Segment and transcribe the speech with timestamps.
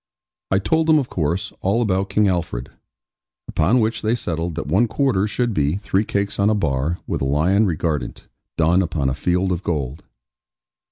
[0.49, 2.71] I told them, of course, all about King Alfred;
[3.47, 7.21] upon which they settled that one quarter should be, three cakes on a bar, with
[7.21, 8.27] a lion regardant,
[8.57, 10.01] done upon a field of gold.